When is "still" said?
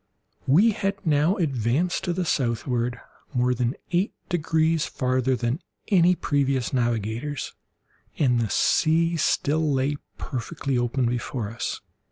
9.15-9.71